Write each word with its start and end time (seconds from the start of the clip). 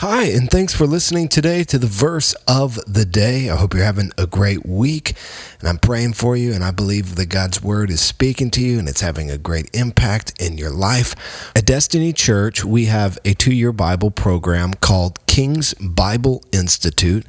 Hi, 0.00 0.26
and 0.26 0.48
thanks 0.48 0.72
for 0.72 0.86
listening 0.86 1.26
today 1.26 1.64
to 1.64 1.76
the 1.76 1.88
verse 1.88 2.32
of 2.46 2.78
the 2.86 3.04
day. 3.04 3.50
I 3.50 3.56
hope 3.56 3.74
you're 3.74 3.82
having 3.82 4.12
a 4.16 4.28
great 4.28 4.64
week, 4.64 5.14
and 5.58 5.68
I'm 5.68 5.78
praying 5.78 6.12
for 6.12 6.36
you, 6.36 6.52
and 6.52 6.62
I 6.62 6.70
believe 6.70 7.16
that 7.16 7.26
God's 7.26 7.60
word 7.64 7.90
is 7.90 8.00
speaking 8.00 8.48
to 8.52 8.60
you 8.60 8.78
and 8.78 8.88
it's 8.88 9.00
having 9.00 9.28
a 9.28 9.36
great 9.36 9.68
impact 9.74 10.40
in 10.40 10.56
your 10.56 10.70
life. 10.70 11.16
At 11.56 11.66
Destiny 11.66 12.12
Church, 12.12 12.64
we 12.64 12.84
have 12.84 13.18
a 13.24 13.34
two 13.34 13.52
year 13.52 13.72
Bible 13.72 14.12
program 14.12 14.72
called 14.74 15.18
King's 15.38 15.72
Bible 15.74 16.42
Institute, 16.50 17.24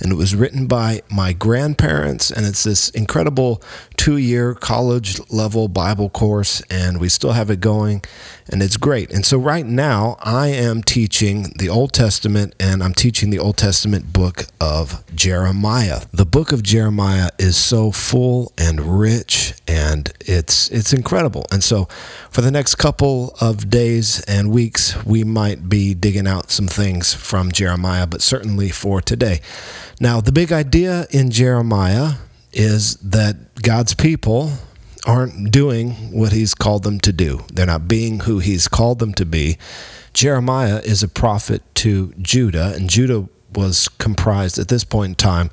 and 0.00 0.10
it 0.10 0.14
was 0.14 0.34
written 0.34 0.66
by 0.66 1.02
my 1.10 1.34
grandparents, 1.34 2.30
and 2.30 2.46
it's 2.46 2.64
this 2.64 2.88
incredible 2.88 3.60
two 3.98 4.16
year 4.16 4.54
college 4.54 5.20
level 5.30 5.68
Bible 5.68 6.08
course, 6.08 6.62
and 6.70 6.98
we 6.98 7.10
still 7.10 7.32
have 7.32 7.50
it 7.50 7.60
going, 7.60 8.02
and 8.48 8.62
it's 8.62 8.78
great. 8.78 9.12
And 9.12 9.26
so, 9.26 9.36
right 9.36 9.66
now, 9.66 10.16
I 10.20 10.46
am 10.48 10.82
teaching 10.82 11.52
the 11.58 11.68
Old 11.68 11.92
Testament 11.92 12.54
and 12.58 12.82
I'm 12.82 12.94
teaching 12.94 13.28
the 13.28 13.38
Old 13.38 13.58
Testament 13.58 14.10
book 14.10 14.46
of 14.58 15.04
Jeremiah. 15.14 16.00
The 16.12 16.24
book 16.24 16.52
of 16.52 16.62
Jeremiah 16.62 17.28
is 17.38 17.58
so 17.58 17.90
full 17.90 18.54
and 18.56 18.98
rich, 18.98 19.52
and 19.68 20.10
it's 20.20 20.70
it's 20.70 20.94
incredible. 20.94 21.44
And 21.52 21.62
so, 21.62 21.84
for 22.30 22.40
the 22.40 22.50
next 22.50 22.76
couple 22.76 23.34
of 23.38 23.68
days 23.68 24.22
and 24.22 24.50
weeks, 24.50 24.96
we 25.04 25.24
might 25.24 25.68
be 25.68 25.92
digging 25.92 26.26
out 26.26 26.50
some 26.50 26.68
things 26.68 27.12
from 27.12 27.49
Jeremiah, 27.52 28.06
but 28.06 28.22
certainly 28.22 28.70
for 28.70 29.00
today. 29.00 29.40
Now, 30.00 30.20
the 30.20 30.32
big 30.32 30.52
idea 30.52 31.06
in 31.10 31.30
Jeremiah 31.30 32.14
is 32.52 32.96
that 32.96 33.62
God's 33.62 33.94
people 33.94 34.52
aren't 35.06 35.50
doing 35.50 35.92
what 36.12 36.32
he's 36.32 36.54
called 36.54 36.82
them 36.82 37.00
to 37.00 37.12
do. 37.12 37.40
They're 37.52 37.66
not 37.66 37.88
being 37.88 38.20
who 38.20 38.38
he's 38.38 38.68
called 38.68 38.98
them 38.98 39.14
to 39.14 39.24
be. 39.24 39.58
Jeremiah 40.12 40.80
is 40.84 41.02
a 41.02 41.08
prophet 41.08 41.62
to 41.76 42.12
Judah, 42.20 42.72
and 42.74 42.90
Judah 42.90 43.28
was 43.54 43.88
comprised 43.88 44.58
at 44.58 44.68
this 44.68 44.84
point 44.84 45.10
in 45.10 45.14
time 45.14 45.50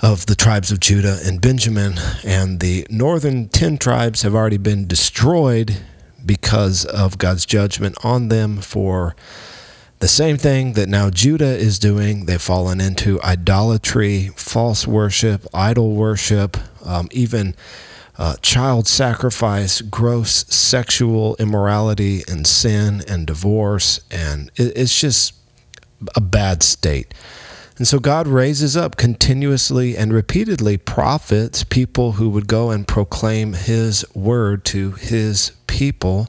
of 0.00 0.26
the 0.26 0.34
tribes 0.34 0.70
of 0.70 0.80
Judah 0.80 1.18
and 1.24 1.40
Benjamin, 1.40 1.94
and 2.24 2.60
the 2.60 2.86
northern 2.90 3.48
10 3.48 3.78
tribes 3.78 4.22
have 4.22 4.34
already 4.34 4.58
been 4.58 4.86
destroyed 4.86 5.78
because 6.24 6.84
of 6.84 7.18
God's 7.18 7.46
judgment 7.46 7.96
on 8.04 8.28
them 8.28 8.58
for 8.58 9.16
the 9.98 10.08
same 10.08 10.36
thing 10.36 10.74
that 10.74 10.88
now 10.88 11.10
Judah 11.10 11.56
is 11.56 11.78
doing. 11.78 12.26
They've 12.26 12.40
fallen 12.40 12.80
into 12.80 13.20
idolatry, 13.22 14.30
false 14.36 14.86
worship, 14.86 15.46
idol 15.54 15.94
worship, 15.94 16.56
um, 16.84 17.08
even 17.12 17.54
uh, 18.18 18.36
child 18.42 18.86
sacrifice, 18.86 19.80
gross 19.80 20.44
sexual 20.54 21.36
immorality, 21.38 22.22
and 22.28 22.46
sin 22.46 23.02
and 23.08 23.26
divorce. 23.26 24.00
And 24.10 24.50
it, 24.56 24.76
it's 24.76 24.98
just 25.00 25.34
a 26.14 26.20
bad 26.20 26.62
state. 26.62 27.14
And 27.78 27.86
so 27.86 27.98
God 27.98 28.26
raises 28.26 28.76
up 28.76 28.96
continuously 28.96 29.96
and 29.96 30.12
repeatedly 30.12 30.78
prophets, 30.78 31.62
people 31.62 32.12
who 32.12 32.30
would 32.30 32.48
go 32.48 32.70
and 32.70 32.88
proclaim 32.88 33.52
His 33.52 34.04
word 34.14 34.64
to 34.66 34.92
His 34.92 35.52
people 35.66 36.28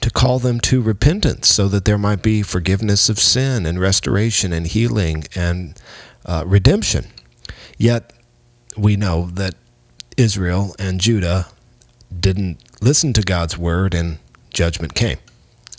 to 0.00 0.10
call 0.10 0.38
them 0.38 0.60
to 0.60 0.80
repentance 0.80 1.48
so 1.48 1.68
that 1.68 1.84
there 1.84 1.98
might 1.98 2.22
be 2.22 2.42
forgiveness 2.42 3.08
of 3.08 3.18
sin 3.18 3.66
and 3.66 3.78
restoration 3.78 4.52
and 4.52 4.66
healing 4.66 5.24
and 5.34 5.80
uh, 6.24 6.42
redemption. 6.46 7.06
Yet 7.76 8.12
we 8.76 8.96
know 8.96 9.26
that 9.32 9.54
Israel 10.16 10.74
and 10.78 11.00
Judah 11.00 11.46
didn't 12.18 12.62
listen 12.80 13.12
to 13.14 13.22
God's 13.22 13.56
word 13.56 13.94
and 13.94 14.18
judgment 14.50 14.94
came. 14.94 15.18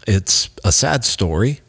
It's 0.08 0.50
a 0.64 0.72
sad 0.72 1.04
story, 1.04 1.62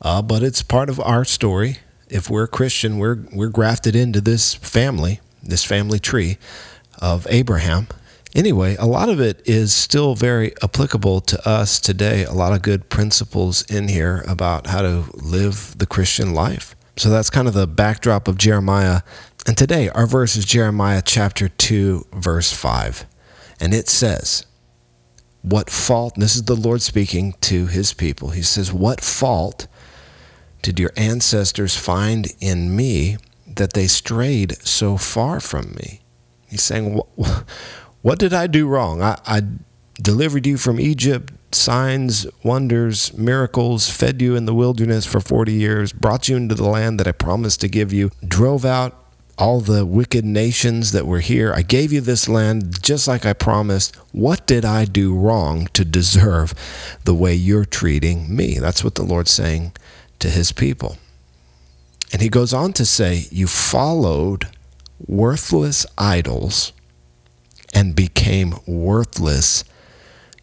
uh, 0.00 0.22
but 0.22 0.42
it's 0.42 0.62
part 0.62 0.88
of 0.88 1.00
our 1.00 1.24
story. 1.24 1.78
If 2.08 2.30
we're 2.30 2.44
a 2.44 2.48
Christian, 2.48 2.98
we're, 2.98 3.18
we're 3.32 3.48
grafted 3.48 3.96
into 3.96 4.20
this 4.20 4.54
family, 4.54 5.20
this 5.42 5.64
family 5.64 5.98
tree 5.98 6.38
of 6.98 7.26
Abraham. 7.28 7.88
Anyway, 8.34 8.74
a 8.80 8.86
lot 8.86 9.08
of 9.08 9.20
it 9.20 9.40
is 9.44 9.72
still 9.72 10.14
very 10.14 10.52
applicable 10.62 11.20
to 11.20 11.48
us 11.48 11.78
today. 11.78 12.24
A 12.24 12.32
lot 12.32 12.52
of 12.52 12.62
good 12.62 12.88
principles 12.88 13.62
in 13.70 13.88
here 13.88 14.24
about 14.26 14.66
how 14.66 14.82
to 14.82 15.04
live 15.14 15.78
the 15.78 15.86
Christian 15.86 16.34
life. 16.34 16.74
So 16.96 17.10
that's 17.10 17.30
kind 17.30 17.46
of 17.46 17.54
the 17.54 17.66
backdrop 17.66 18.26
of 18.26 18.38
Jeremiah 18.38 19.02
and 19.46 19.58
today, 19.58 19.90
our 19.90 20.06
verse 20.06 20.36
is 20.36 20.46
Jeremiah 20.46 21.02
chapter 21.04 21.48
2, 21.48 22.06
verse 22.14 22.50
5. 22.50 23.04
And 23.60 23.74
it 23.74 23.88
says, 23.88 24.46
What 25.42 25.68
fault, 25.68 26.14
this 26.16 26.34
is 26.34 26.44
the 26.44 26.56
Lord 26.56 26.80
speaking 26.80 27.34
to 27.42 27.66
his 27.66 27.92
people. 27.92 28.30
He 28.30 28.42
says, 28.42 28.72
What 28.72 29.02
fault 29.02 29.66
did 30.62 30.80
your 30.80 30.92
ancestors 30.96 31.76
find 31.76 32.32
in 32.40 32.74
me 32.74 33.18
that 33.46 33.74
they 33.74 33.86
strayed 33.86 34.56
so 34.66 34.96
far 34.96 35.40
from 35.40 35.74
me? 35.74 36.00
He's 36.48 36.62
saying, 36.62 36.98
What, 38.04 38.18
did 38.18 38.34
I 38.34 38.48
do 38.48 38.66
wrong? 38.66 39.00
I, 39.00 39.18
I 39.24 39.40
delivered 39.94 40.46
you 40.46 40.58
from 40.58 40.78
Egypt, 40.78 41.32
signs, 41.52 42.26
wonders, 42.42 43.16
miracles, 43.16 43.88
fed 43.88 44.20
you 44.20 44.36
in 44.36 44.44
the 44.44 44.52
wilderness 44.52 45.06
for 45.06 45.20
40 45.20 45.54
years, 45.54 45.90
brought 45.94 46.28
you 46.28 46.36
into 46.36 46.54
the 46.54 46.68
land 46.68 47.00
that 47.00 47.08
I 47.08 47.12
promised 47.12 47.62
to 47.62 47.68
give 47.68 47.94
you, 47.94 48.10
drove 48.22 48.66
out 48.66 48.94
all 49.38 49.60
the 49.60 49.86
wicked 49.86 50.22
nations 50.22 50.92
that 50.92 51.06
were 51.06 51.20
here. 51.20 51.54
I 51.54 51.62
gave 51.62 51.94
you 51.94 52.02
this 52.02 52.28
land 52.28 52.82
just 52.82 53.08
like 53.08 53.24
I 53.24 53.32
promised. 53.32 53.96
What 54.12 54.46
did 54.46 54.66
I 54.66 54.84
do 54.84 55.16
wrong 55.16 55.68
to 55.72 55.82
deserve 55.82 56.52
the 57.04 57.14
way 57.14 57.32
you're 57.32 57.64
treating 57.64 58.36
me? 58.36 58.58
That's 58.58 58.84
what 58.84 58.96
the 58.96 59.02
Lord's 59.02 59.30
saying 59.30 59.72
to 60.18 60.28
his 60.28 60.52
people. 60.52 60.98
And 62.12 62.20
he 62.20 62.28
goes 62.28 62.52
on 62.52 62.74
to 62.74 62.84
say, 62.84 63.24
You 63.30 63.46
followed 63.46 64.48
worthless 65.06 65.86
idols 65.96 66.74
and 67.74 67.96
became 67.96 68.54
worthless 68.66 69.64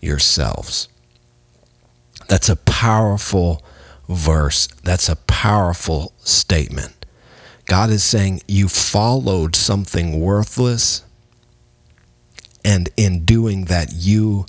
yourselves. 0.01 0.89
That's 2.27 2.49
a 2.49 2.55
powerful 2.55 3.63
verse. 4.09 4.67
That's 4.83 5.09
a 5.09 5.15
powerful 5.15 6.13
statement. 6.19 7.05
God 7.65 7.89
is 7.89 8.03
saying 8.03 8.41
you 8.47 8.67
followed 8.67 9.55
something 9.55 10.19
worthless, 10.19 11.03
and 12.65 12.89
in 12.97 13.23
doing 13.23 13.65
that, 13.65 13.93
you 13.93 14.45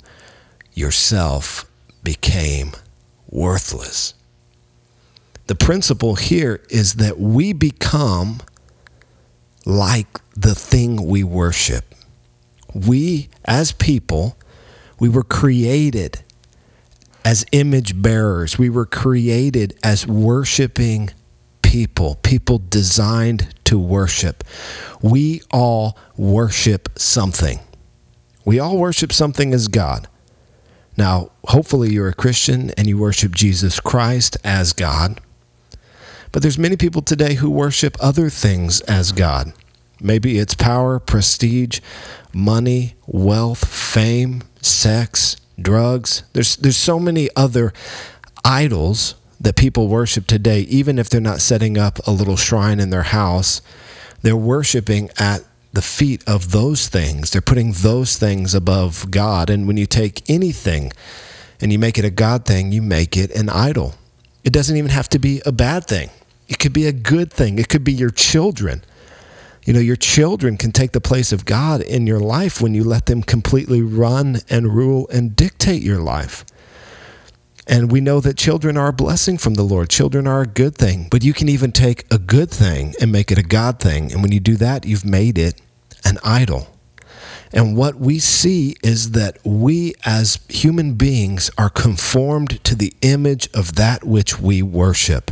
yourself 0.73 1.65
became 2.03 2.73
worthless. 3.29 4.13
The 5.47 5.55
principle 5.55 6.15
here 6.15 6.61
is 6.69 6.95
that 6.95 7.19
we 7.19 7.53
become 7.53 8.41
like 9.65 10.19
the 10.35 10.55
thing 10.55 11.07
we 11.07 11.23
worship. 11.23 11.93
We, 12.73 13.29
as 13.45 13.71
people, 13.71 14.37
we 14.99 15.09
were 15.09 15.23
created 15.23 16.23
as 17.25 17.45
image 17.51 18.01
bearers. 18.01 18.57
We 18.57 18.69
were 18.69 18.85
created 18.85 19.77
as 19.83 20.05
worshiping 20.07 21.11
people, 21.61 22.15
people 22.23 22.61
designed 22.69 23.53
to 23.65 23.79
worship. 23.79 24.43
We 25.01 25.41
all 25.51 25.97
worship 26.17 26.89
something. 26.97 27.59
We 28.45 28.59
all 28.59 28.77
worship 28.77 29.13
something 29.13 29.53
as 29.53 29.67
God. 29.67 30.07
Now, 30.97 31.31
hopefully 31.45 31.91
you're 31.91 32.09
a 32.09 32.13
Christian 32.13 32.71
and 32.71 32.87
you 32.87 32.97
worship 32.97 33.33
Jesus 33.33 33.79
Christ 33.79 34.37
as 34.43 34.73
God. 34.73 35.19
But 36.31 36.41
there's 36.41 36.59
many 36.59 36.77
people 36.77 37.01
today 37.01 37.35
who 37.35 37.49
worship 37.49 37.95
other 37.99 38.29
things 38.29 38.81
as 38.81 39.11
God. 39.11 39.53
Maybe 40.03 40.37
it's 40.37 40.53
power, 40.53 40.99
prestige, 40.99 41.79
money, 42.33 42.95
wealth, 43.07 43.67
fame, 43.67 44.43
sex, 44.61 45.37
drugs. 45.59 46.23
There's 46.33 46.55
there's 46.57 46.77
so 46.77 46.99
many 46.99 47.29
other 47.35 47.73
idols 48.43 49.15
that 49.39 49.55
people 49.55 49.87
worship 49.87 50.25
today, 50.25 50.61
even 50.61 50.97
if 50.97 51.09
they're 51.09 51.21
not 51.21 51.41
setting 51.41 51.77
up 51.77 51.99
a 52.07 52.11
little 52.11 52.37
shrine 52.37 52.79
in 52.79 52.89
their 52.89 53.03
house, 53.03 53.61
they're 54.21 54.37
worshiping 54.37 55.09
at 55.17 55.43
the 55.73 55.81
feet 55.81 56.23
of 56.27 56.51
those 56.51 56.87
things. 56.87 57.31
They're 57.31 57.41
putting 57.41 57.73
those 57.73 58.17
things 58.17 58.53
above 58.53 59.11
God. 59.11 59.49
And 59.49 59.67
when 59.67 59.75
you 59.75 59.85
take 59.85 60.29
anything 60.29 60.93
and 61.59 61.71
you 61.71 61.79
make 61.79 61.97
it 61.97 62.05
a 62.05 62.09
God 62.09 62.45
thing, 62.45 62.71
you 62.71 62.81
make 62.81 63.17
it 63.17 63.31
an 63.31 63.49
idol. 63.49 63.95
It 64.43 64.53
doesn't 64.53 64.77
even 64.77 64.91
have 64.91 65.09
to 65.09 65.19
be 65.19 65.41
a 65.45 65.51
bad 65.51 65.85
thing, 65.85 66.09
it 66.47 66.59
could 66.59 66.73
be 66.73 66.87
a 66.87 66.93
good 66.93 67.31
thing, 67.31 67.59
it 67.59 67.69
could 67.69 67.83
be 67.83 67.93
your 67.93 68.11
children. 68.11 68.83
You 69.65 69.73
know, 69.73 69.79
your 69.79 69.95
children 69.95 70.57
can 70.57 70.71
take 70.71 70.91
the 70.91 71.01
place 71.01 71.31
of 71.31 71.45
God 71.45 71.81
in 71.81 72.05
your 72.05 72.19
life 72.19 72.61
when 72.61 72.73
you 72.73 72.83
let 72.83 73.05
them 73.05 73.23
completely 73.23 73.81
run 73.81 74.39
and 74.49 74.75
rule 74.75 75.07
and 75.09 75.35
dictate 75.35 75.81
your 75.81 75.99
life. 75.99 76.45
And 77.65 77.91
we 77.91 78.01
know 78.01 78.19
that 78.19 78.35
children 78.35 78.75
are 78.75 78.89
a 78.89 78.93
blessing 78.93 79.37
from 79.37 79.53
the 79.53 79.63
Lord. 79.63 79.89
Children 79.89 80.27
are 80.27 80.41
a 80.41 80.47
good 80.47 80.75
thing. 80.75 81.07
But 81.09 81.23
you 81.23 81.33
can 81.33 81.47
even 81.47 81.71
take 81.71 82.05
a 82.11 82.17
good 82.17 82.51
thing 82.51 82.93
and 82.99 83.11
make 83.11 83.31
it 83.31 83.37
a 83.37 83.43
God 83.43 83.79
thing. 83.79 84.11
And 84.11 84.21
when 84.21 84.33
you 84.33 84.41
do 84.41 84.57
that, 84.57 84.85
you've 84.85 85.05
made 85.05 85.37
it 85.37 85.61
an 86.03 86.17
idol. 86.25 86.67
And 87.53 87.77
what 87.77 87.95
we 87.95 88.19
see 88.19 88.75
is 88.83 89.11
that 89.11 89.37
we 89.45 89.93
as 90.03 90.39
human 90.49 90.95
beings 90.95 91.51
are 91.57 91.69
conformed 91.69 92.61
to 92.65 92.75
the 92.75 92.93
image 93.01 93.47
of 93.53 93.75
that 93.75 94.03
which 94.03 94.39
we 94.39 94.61
worship. 94.61 95.31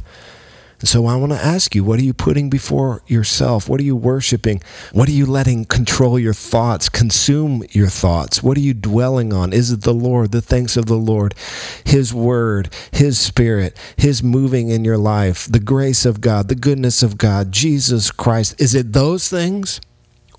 So 0.83 1.06
I 1.06 1.16
want 1.16 1.31
to 1.31 1.38
ask 1.38 1.75
you, 1.75 1.83
what 1.83 2.00
are 2.00 2.04
you 2.04 2.13
putting 2.13 2.50
before 2.50 3.04
yourself? 3.06 3.69
What 3.69 3.80
are 3.80 3.83
you 3.83 3.95
worshiping? 3.95 4.62
What 4.92 5.07
are 5.07 5.13
you 5.13 5.28
letting 5.28 5.66
control 5.66 6.18
your 6.18 6.33
thoughts, 6.33 6.89
consume 6.89 7.63
your 7.69 7.88
thoughts? 7.88 8.42
What 8.42 8.57
are 8.57 8.62
you 8.62 8.74
dwelling 8.74 9.31
on? 9.31 9.54
Is 9.54 9.72
it 9.72 9.81
the 9.81 9.94
Lord, 9.94 10.31
the 10.31 10.42
thanks 10.42 10.78
of 10.78 10.88
the 10.88 10.95
Lord, 10.95 11.36
His 11.83 12.13
Word, 12.13 12.74
His 12.92 13.19
Spirit, 13.19 13.78
His 13.95 14.24
moving 14.24 14.69
in 14.69 14.83
your 14.83 14.98
life, 14.98 15.45
the 15.45 15.60
grace 15.60 16.04
of 16.04 16.19
God, 16.19 16.48
the 16.48 16.56
goodness 16.56 17.04
of 17.04 17.18
God, 17.18 17.51
Jesus 17.51 18.10
Christ? 18.10 18.60
Is 18.60 18.74
it 18.74 18.94
those 18.94 19.30
things 19.30 19.81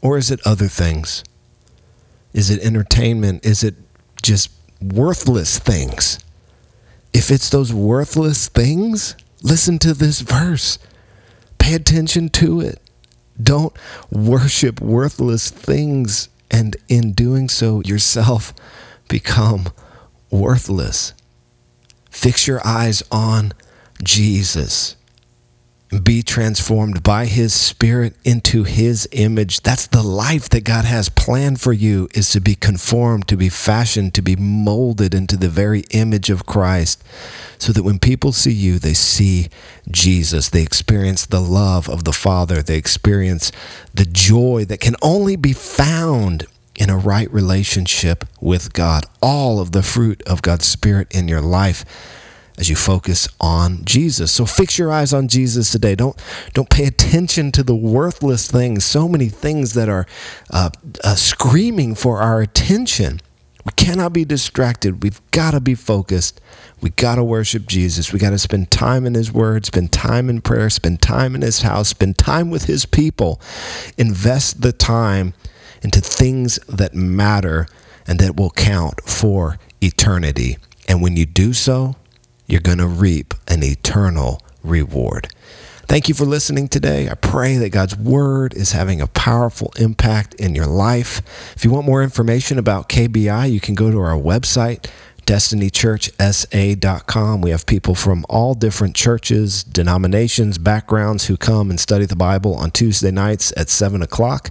or 0.00 0.18
is 0.18 0.32
it 0.32 0.40
other 0.44 0.68
things? 0.68 1.22
Is 2.32 2.50
it 2.50 2.60
entertainment? 2.62 3.46
Is 3.46 3.62
it 3.62 3.76
just 4.22 4.50
worthless 4.80 5.60
things? 5.60 6.18
If 7.12 7.30
it's 7.30 7.50
those 7.50 7.72
worthless 7.72 8.48
things, 8.48 9.14
Listen 9.42 9.78
to 9.80 9.94
this 9.94 10.20
verse. 10.20 10.78
Pay 11.58 11.74
attention 11.74 12.28
to 12.30 12.60
it. 12.60 12.80
Don't 13.40 13.74
worship 14.10 14.80
worthless 14.80 15.50
things 15.50 16.28
and 16.50 16.76
in 16.88 17.12
doing 17.12 17.48
so 17.48 17.80
yourself 17.82 18.52
become 19.08 19.68
worthless. 20.30 21.14
Fix 22.10 22.46
your 22.46 22.60
eyes 22.66 23.02
on 23.10 23.52
Jesus 24.02 24.96
be 26.02 26.22
transformed 26.22 27.02
by 27.02 27.26
his 27.26 27.52
spirit 27.52 28.14
into 28.24 28.64
his 28.64 29.08
image. 29.12 29.60
That's 29.60 29.86
the 29.86 30.02
life 30.02 30.48
that 30.50 30.64
god 30.64 30.84
has 30.84 31.08
planned 31.08 31.60
for 31.60 31.72
you 31.72 32.08
is 32.14 32.30
to 32.30 32.40
be 32.40 32.54
conformed 32.54 33.28
to 33.28 33.36
be 33.36 33.48
fashioned 33.48 34.14
to 34.14 34.22
be 34.22 34.36
molded 34.36 35.14
into 35.14 35.36
the 35.36 35.48
very 35.48 35.84
image 35.90 36.30
of 36.30 36.46
christ 36.46 37.02
so 37.58 37.72
that 37.72 37.82
when 37.82 37.98
people 37.98 38.32
see 38.32 38.52
you 38.52 38.78
they 38.78 38.94
see 38.94 39.48
jesus. 39.90 40.48
They 40.48 40.62
experience 40.62 41.26
the 41.26 41.40
love 41.40 41.88
of 41.88 42.04
the 42.04 42.12
father. 42.12 42.62
They 42.62 42.76
experience 42.76 43.52
the 43.94 44.04
joy 44.04 44.64
that 44.66 44.80
can 44.80 44.96
only 45.02 45.36
be 45.36 45.52
found 45.52 46.46
in 46.74 46.88
a 46.88 46.96
right 46.96 47.30
relationship 47.32 48.24
with 48.40 48.72
god. 48.72 49.04
All 49.20 49.60
of 49.60 49.72
the 49.72 49.82
fruit 49.82 50.22
of 50.22 50.42
god's 50.42 50.64
spirit 50.64 51.14
in 51.14 51.28
your 51.28 51.40
life 51.40 51.84
as 52.58 52.68
you 52.68 52.76
focus 52.76 53.28
on 53.40 53.84
Jesus. 53.84 54.30
So 54.30 54.44
fix 54.44 54.78
your 54.78 54.92
eyes 54.92 55.12
on 55.12 55.28
Jesus 55.28 55.70
today. 55.70 55.94
Don't 55.94 56.20
don't 56.52 56.70
pay 56.70 56.84
attention 56.84 57.52
to 57.52 57.62
the 57.62 57.74
worthless 57.74 58.50
things. 58.50 58.84
So 58.84 59.08
many 59.08 59.28
things 59.28 59.74
that 59.74 59.88
are 59.88 60.06
uh, 60.50 60.70
uh, 61.02 61.14
screaming 61.14 61.94
for 61.94 62.18
our 62.18 62.40
attention. 62.40 63.20
We 63.64 63.72
cannot 63.76 64.12
be 64.12 64.24
distracted. 64.24 65.02
We've 65.02 65.20
got 65.30 65.52
to 65.52 65.60
be 65.60 65.76
focused. 65.76 66.40
We 66.80 66.90
got 66.90 67.14
to 67.14 67.24
worship 67.24 67.68
Jesus. 67.68 68.12
We 68.12 68.18
got 68.18 68.30
to 68.30 68.38
spend 68.38 68.72
time 68.72 69.06
in 69.06 69.14
His 69.14 69.32
Word, 69.32 69.66
spend 69.66 69.92
time 69.92 70.28
in 70.28 70.40
prayer, 70.40 70.68
spend 70.68 71.00
time 71.00 71.36
in 71.36 71.42
His 71.42 71.62
house, 71.62 71.88
spend 71.88 72.18
time 72.18 72.50
with 72.50 72.64
His 72.64 72.86
people. 72.86 73.40
Invest 73.96 74.62
the 74.62 74.72
time 74.72 75.34
into 75.80 76.00
things 76.00 76.58
that 76.68 76.92
matter 76.94 77.68
and 78.06 78.18
that 78.18 78.36
will 78.36 78.50
count 78.50 79.00
for 79.02 79.58
eternity. 79.80 80.58
And 80.88 81.00
when 81.00 81.16
you 81.16 81.24
do 81.24 81.52
so, 81.52 81.94
you're 82.52 82.60
going 82.60 82.76
to 82.76 82.86
reap 82.86 83.32
an 83.48 83.62
eternal 83.62 84.42
reward. 84.62 85.26
Thank 85.86 86.10
you 86.10 86.14
for 86.14 86.26
listening 86.26 86.68
today. 86.68 87.08
I 87.08 87.14
pray 87.14 87.56
that 87.56 87.70
God's 87.70 87.96
word 87.96 88.52
is 88.52 88.72
having 88.72 89.00
a 89.00 89.06
powerful 89.06 89.72
impact 89.78 90.34
in 90.34 90.54
your 90.54 90.66
life. 90.66 91.22
If 91.56 91.64
you 91.64 91.70
want 91.70 91.86
more 91.86 92.02
information 92.02 92.58
about 92.58 92.90
KBI, 92.90 93.50
you 93.50 93.58
can 93.58 93.74
go 93.74 93.90
to 93.90 93.98
our 94.00 94.18
website, 94.18 94.86
destinychurchsa.com. 95.26 97.40
We 97.40 97.50
have 97.50 97.66
people 97.66 97.94
from 97.94 98.26
all 98.28 98.54
different 98.54 98.96
churches, 98.96 99.64
denominations, 99.64 100.58
backgrounds 100.58 101.26
who 101.26 101.36
come 101.36 101.70
and 101.70 101.80
study 101.80 102.06
the 102.06 102.16
Bible 102.16 102.54
on 102.54 102.70
Tuesday 102.70 103.10
nights 103.10 103.52
at 103.56 103.68
7 103.68 104.02
o'clock. 104.02 104.50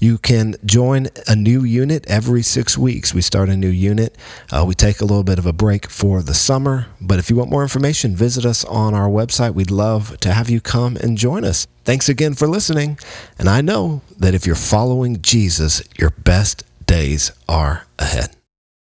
You 0.00 0.18
can 0.18 0.54
join 0.64 1.08
a 1.26 1.34
new 1.34 1.64
unit 1.64 2.04
every 2.08 2.42
six 2.42 2.78
weeks. 2.78 3.12
We 3.12 3.20
start 3.20 3.48
a 3.48 3.56
new 3.56 3.68
unit. 3.68 4.16
Uh, 4.50 4.64
we 4.66 4.74
take 4.74 5.00
a 5.00 5.04
little 5.04 5.24
bit 5.24 5.38
of 5.38 5.46
a 5.46 5.52
break 5.52 5.90
for 5.90 6.22
the 6.22 6.34
summer, 6.34 6.86
but 7.00 7.18
if 7.18 7.30
you 7.30 7.36
want 7.36 7.50
more 7.50 7.62
information, 7.62 8.14
visit 8.14 8.44
us 8.44 8.64
on 8.64 8.94
our 8.94 9.08
website. 9.08 9.54
We'd 9.54 9.70
love 9.70 10.18
to 10.20 10.32
have 10.32 10.48
you 10.48 10.60
come 10.60 10.96
and 10.96 11.18
join 11.18 11.44
us. 11.44 11.66
Thanks 11.84 12.08
again 12.08 12.34
for 12.34 12.46
listening. 12.46 12.98
And 13.38 13.48
I 13.48 13.60
know 13.60 14.02
that 14.18 14.34
if 14.34 14.46
you're 14.46 14.54
following 14.54 15.20
Jesus, 15.20 15.82
your 15.98 16.10
best 16.10 16.64
days 16.86 17.32
are 17.48 17.86
ahead. 17.98 18.37